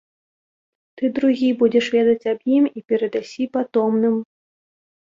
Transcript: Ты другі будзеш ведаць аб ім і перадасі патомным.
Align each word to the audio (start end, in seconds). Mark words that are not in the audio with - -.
Ты 1.01 1.11
другі 1.17 1.49
будзеш 1.61 1.85
ведаць 1.99 2.27
аб 2.35 2.39
ім 2.57 2.65
і 2.77 2.87
перадасі 2.91 3.43
патомным. 3.55 4.15